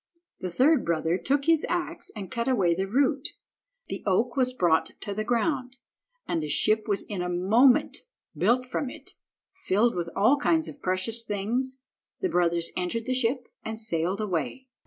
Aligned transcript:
The 0.39 0.49
third 0.49 0.83
brother 0.83 1.19
took 1.19 1.45
his 1.45 1.63
axe 1.69 2.09
and 2.15 2.31
cut 2.31 2.47
away 2.47 2.71
at 2.71 2.77
the 2.77 2.87
root. 2.87 3.33
The 3.87 4.01
oak 4.07 4.35
was 4.35 4.51
brought 4.51 4.87
to 5.01 5.13
the 5.13 5.23
ground, 5.23 5.75
and 6.27 6.43
a 6.43 6.49
ship 6.49 6.87
was 6.87 7.03
in 7.03 7.21
a 7.21 7.29
moment 7.29 7.99
built 8.35 8.65
from 8.65 8.89
it, 8.89 9.13
filled 9.67 9.93
with 9.93 10.09
all 10.15 10.37
kinds 10.37 10.67
of 10.67 10.81
precious 10.81 11.23
things. 11.23 11.81
The 12.19 12.29
brothers 12.29 12.71
entered 12.75 13.05
the 13.05 13.13
ship 13.13 13.47
and 13.63 13.79
sailed 13.79 14.19
away. 14.21 14.65